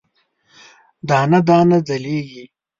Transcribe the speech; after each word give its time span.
دانه، 1.07 1.39
دانه 1.47 1.77
ځلیږې 1.87 2.43